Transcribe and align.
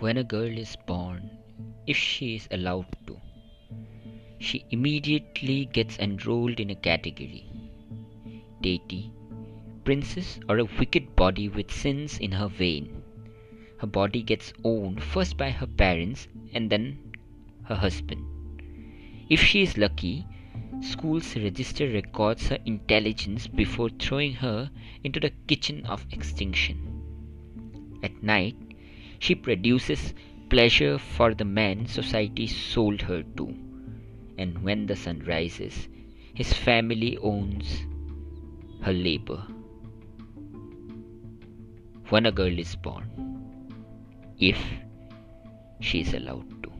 when 0.00 0.16
a 0.16 0.24
girl 0.24 0.58
is 0.58 0.76
born, 0.86 1.30
if 1.86 1.96
she 1.96 2.34
is 2.36 2.48
allowed 2.50 2.86
to, 3.06 3.16
she 4.38 4.64
immediately 4.70 5.64
gets 5.66 5.98
enrolled 5.98 6.60
in 6.60 6.70
a 6.70 6.74
category 6.74 7.44
deity, 8.60 9.10
princess, 9.84 10.38
or 10.48 10.58
a 10.58 10.64
wicked 10.64 11.14
body 11.16 11.48
with 11.48 11.70
sins 11.70 12.18
in 12.18 12.32
her 12.32 12.48
vein. 12.48 13.02
Her 13.78 13.86
body 13.86 14.22
gets 14.22 14.52
owned 14.64 15.02
first 15.02 15.36
by 15.36 15.50
her 15.50 15.66
parents 15.66 16.26
and 16.52 16.68
then 16.68 16.98
her 17.64 17.76
husband. 17.76 18.24
If 19.28 19.40
she 19.40 19.62
is 19.62 19.78
lucky, 19.78 20.26
schools 20.80 21.36
register 21.36 21.88
records 21.88 22.48
her 22.48 22.58
intelligence 22.64 23.46
before 23.46 23.90
throwing 23.90 24.32
her 24.34 24.70
into 25.04 25.20
the 25.20 25.32
kitchen 25.46 25.86
of 25.86 26.06
extinction. 26.10 26.76
At 28.02 28.22
night, 28.22 28.56
she 29.18 29.34
produces 29.34 30.14
pleasure 30.48 30.98
for 30.98 31.34
the 31.34 31.44
man 31.44 31.86
society 31.86 32.46
sold 32.46 33.02
her 33.02 33.22
to, 33.36 33.54
and 34.38 34.62
when 34.62 34.86
the 34.86 34.96
sun 34.96 35.22
rises, 35.26 35.88
his 36.34 36.52
family 36.52 37.18
owns 37.18 37.82
her 38.82 38.92
labor. 38.92 39.42
When 42.08 42.26
a 42.26 42.32
girl 42.32 42.58
is 42.58 42.74
born, 42.76 43.10
if 44.38 44.58
she 45.80 46.00
is 46.00 46.14
allowed 46.14 46.62
to. 46.62 46.77